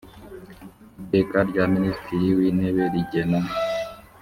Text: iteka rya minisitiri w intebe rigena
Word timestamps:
iteka 1.01 1.37
rya 1.49 1.63
minisitiri 1.75 2.27
w 2.37 2.39
intebe 2.49 2.83
rigena 2.93 3.39